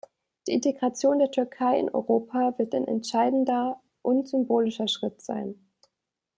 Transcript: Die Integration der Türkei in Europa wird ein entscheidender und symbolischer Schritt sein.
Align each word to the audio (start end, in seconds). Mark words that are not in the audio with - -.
Die 0.47 0.53
Integration 0.53 1.19
der 1.19 1.29
Türkei 1.29 1.77
in 1.77 1.87
Europa 1.93 2.55
wird 2.57 2.73
ein 2.73 2.85
entscheidender 2.87 3.79
und 4.01 4.27
symbolischer 4.27 4.87
Schritt 4.87 5.21
sein. 5.21 5.63